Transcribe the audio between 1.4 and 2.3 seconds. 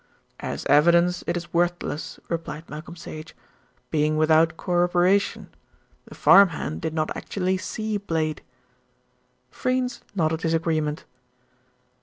worthless,"